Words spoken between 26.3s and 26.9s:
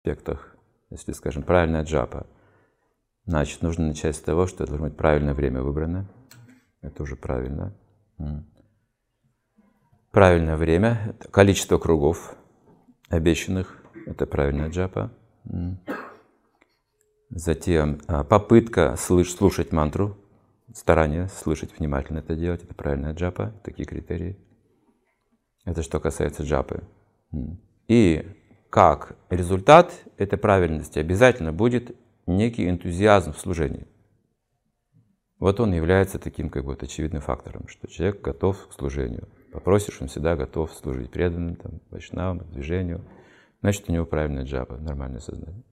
джапы.